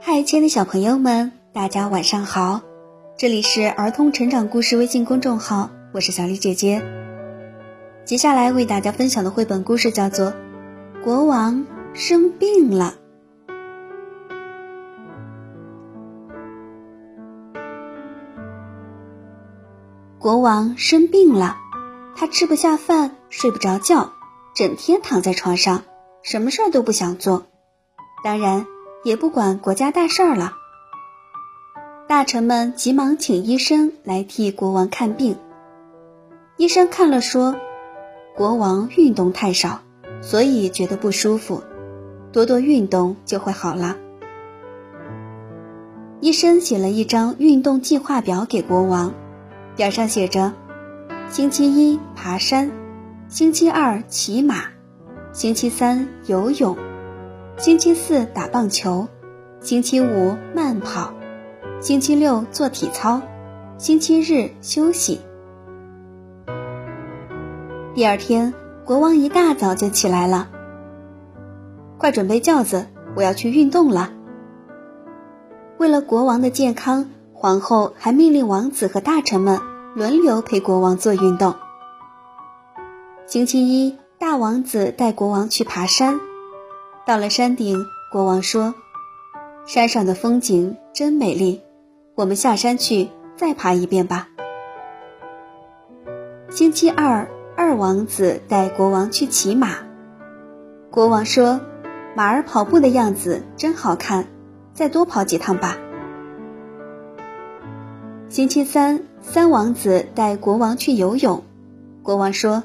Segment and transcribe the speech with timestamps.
[0.00, 2.60] 嗨，亲爱的小朋友们，大家晚上好！
[3.16, 6.80] 这里是儿童成长故事微信公众号，我是小丽姐姐。
[8.04, 10.32] 接下来为大家分享的绘本故事叫做
[11.02, 12.94] 《国王生病了》。
[20.18, 21.56] 国王生病了，
[22.14, 24.12] 他吃不下饭，睡不着觉，
[24.56, 25.84] 整天躺在床上，
[26.22, 27.46] 什么事儿都不想做。
[28.24, 28.66] 当然。
[29.04, 30.54] 也不管国家大事儿了，
[32.08, 35.36] 大臣们急忙请医生来替国王看病。
[36.56, 37.54] 医生看了说
[38.34, 39.82] ：“国王运动太少，
[40.22, 41.62] 所以觉得不舒服，
[42.32, 43.96] 多多运动就会好了。”
[46.18, 49.14] 医生写了一张运动计划表给国王，
[49.76, 50.52] 表上写着：
[51.28, 52.72] 星期一爬山，
[53.28, 54.66] 星期二骑马，
[55.32, 56.76] 星期三游泳。
[57.56, 59.08] 星期四打棒球，
[59.60, 61.12] 星期五慢跑，
[61.80, 63.20] 星期六做体操，
[63.78, 65.20] 星期日休息。
[67.96, 70.48] 第二天，国王一大早就起来了，
[71.98, 72.86] 快准备轿子，
[73.16, 74.12] 我要去运动了。
[75.78, 79.58] 为了国王的健康，皇后还命令王子和大臣们
[79.96, 81.56] 轮流陪国王做运动。
[83.26, 86.20] 星期一，大王子带国王去爬山。
[87.04, 88.72] 到了山顶，国王说
[89.66, 91.60] ：“山上的风景真美丽，
[92.14, 94.28] 我们下山去再爬一遍吧。”
[96.50, 99.70] 星期二，二王子带国王去骑马。
[100.88, 101.60] 国王说
[102.14, 104.28] ：“马儿跑步的样子真好看，
[104.72, 105.76] 再多跑几趟吧。”
[108.30, 111.42] 星期三，三王子带国王去游泳。
[112.04, 112.62] 国王说：“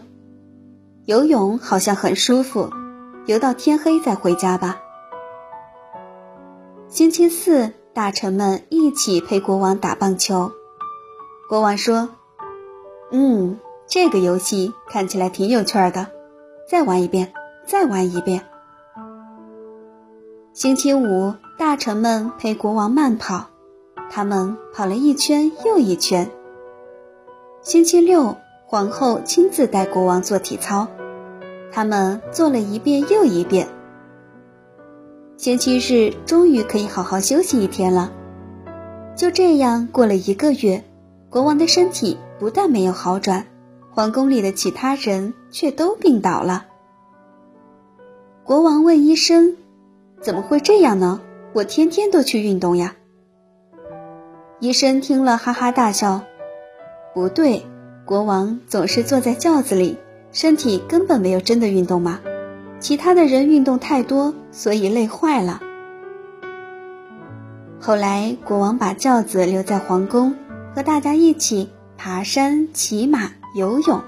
[1.05, 2.69] 游泳好像很舒服。”
[3.27, 4.81] 游到天黑再回家吧。
[6.87, 10.51] 星期四，大臣们一起陪国王打棒球。
[11.47, 12.09] 国王说
[13.13, 16.07] ：“嗯，这个游戏看起来挺有趣的，
[16.67, 17.31] 再玩一遍，
[17.65, 18.43] 再玩一遍。”
[20.51, 23.45] 星期五，大臣们陪国王慢跑，
[24.09, 26.29] 他们跑了一圈又一圈。
[27.61, 28.35] 星期六，
[28.71, 30.87] 皇后亲自带国王做体操。
[31.73, 33.67] 他们做了一遍又一遍。
[35.35, 38.13] 星期日终于可以好好休息一天了。
[39.13, 40.85] 就这样过了一个月，
[41.29, 43.45] 国王的身体不但没有好转，
[43.89, 46.65] 皇宫里的其他人却都病倒了。
[48.45, 49.57] 国王问医生
[50.23, 51.19] ：“怎么会这样呢？
[51.51, 52.95] 我天天都去运动呀。”
[54.61, 56.21] 医生听了哈哈大笑
[57.13, 57.65] ：“不对，
[58.05, 59.97] 国王总是坐在轿子里。”
[60.33, 62.21] 身体根本没有真的运动吗？
[62.79, 65.61] 其他的人运动太多，所以累坏了。
[67.81, 70.33] 后来国王把轿子留在皇宫，
[70.73, 74.01] 和大家一起爬山、骑马、游泳。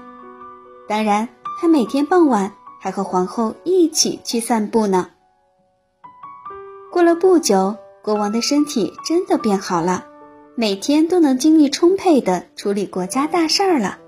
[0.88, 1.28] 当然，
[1.60, 5.10] 他每天傍晚还和皇后一起去散步呢。
[6.90, 10.06] 过了不久，国王的身体真的变好了，
[10.56, 13.98] 每天都能精力充沛的处理国家大事儿了。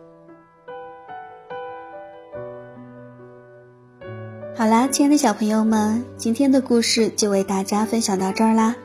[4.56, 8.77] 好啦，亲爱的小朋友们，今天的故事就为大家分享到这儿啦。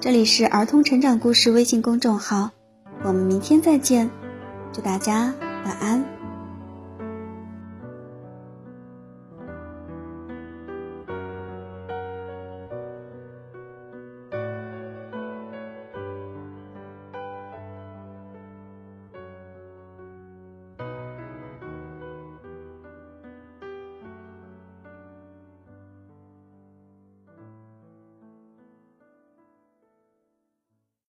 [0.00, 2.50] 这里是儿童成长故事微信公众号，
[3.02, 4.10] 我们明天再见，
[4.72, 5.34] 祝大家
[5.66, 6.19] 晚安。